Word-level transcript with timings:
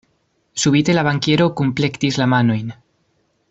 Subite 0.61 0.95
la 0.95 1.03
bankiero 1.09 1.47
kunplektis 1.61 2.21
la 2.23 2.29
manojn. 2.35 2.77